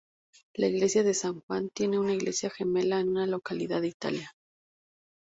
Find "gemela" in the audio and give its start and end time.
2.49-2.99